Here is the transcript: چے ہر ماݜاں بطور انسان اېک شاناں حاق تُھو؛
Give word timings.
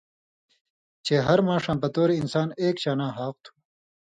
چے 1.05 1.15
ہر 1.27 1.39
ماݜاں 1.47 1.77
بطور 1.81 2.09
انسان 2.19 2.47
اېک 2.59 2.75
شاناں 2.83 3.11
حاق 3.17 3.35
تُھو؛ 3.43 3.51